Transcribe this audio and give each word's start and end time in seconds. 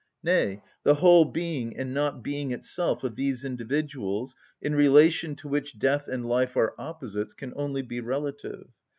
Nay, 0.23 0.63
the 0.81 0.95
whole 0.95 1.25
being 1.25 1.77
and 1.77 1.93
not 1.93 2.23
being 2.23 2.49
itself 2.49 3.03
of 3.03 3.15
these 3.15 3.45
individuals, 3.45 4.35
in 4.59 4.73
relation 4.73 5.35
to 5.35 5.47
which 5.47 5.77
death 5.77 6.07
and 6.07 6.25
life 6.25 6.57
are 6.57 6.73
opposites, 6.79 7.35
can 7.35 7.53
only 7.55 7.83
be 7.83 7.99
relative. 8.01 8.67